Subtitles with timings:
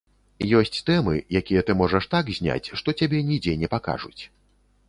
[0.59, 4.19] Ёсць тэмы, якія ты можаш так зняць, што цябе нідзе не пакажуць.